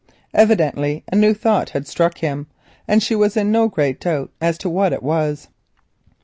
[0.33, 2.47] Evidently a new thought had struck him,
[2.87, 5.47] and she was in no great doubt as to what it was.